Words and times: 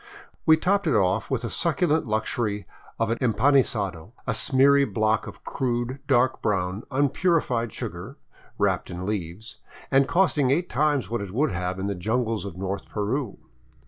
We 0.47 0.57
topped 0.57 0.87
it 0.87 0.95
off 0.95 1.29
with 1.29 1.43
the 1.43 1.51
succulent 1.51 2.07
luxury 2.07 2.65
of 2.99 3.11
an 3.11 3.19
empanisado, 3.19 4.13
a 4.25 4.33
smeary 4.33 4.83
block 4.83 5.27
of 5.27 5.43
crude, 5.43 5.99
dark 6.07 6.41
brown, 6.41 6.81
unpurified 6.89 7.71
sugar, 7.71 8.17
wrapped 8.57 8.89
in 8.89 9.05
leaves 9.05 9.57
and 9.91 10.07
costing 10.07 10.49
eight 10.49 10.71
times 10.71 11.11
what 11.11 11.21
it 11.21 11.29
would 11.31 11.51
have 11.51 11.77
in 11.77 11.85
the 11.85 11.93
jungles 11.93 12.45
of 12.45 12.57
north 12.57 12.89
Peru. 12.89 13.37